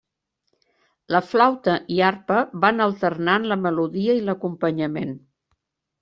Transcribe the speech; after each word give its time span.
La 1.15 1.19
flauta 1.33 1.75
i 1.97 1.99
arpa 2.07 2.37
van 2.63 2.83
alternant 2.85 3.45
la 3.51 3.57
melodia 3.65 4.15
i 4.21 4.25
l'acompanyament. 4.31 5.13